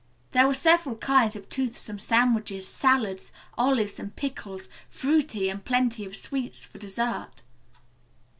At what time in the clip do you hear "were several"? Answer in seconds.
0.47-0.95